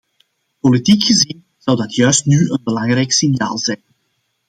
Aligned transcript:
Politiek 0.61 1.03
gezien 1.03 1.45
zou 1.57 1.77
dat 1.77 1.95
juist 1.95 2.25
nu 2.25 2.49
een 2.49 2.61
belangrijk 2.63 3.11
signaal 3.11 3.57
zijn. 3.57 3.81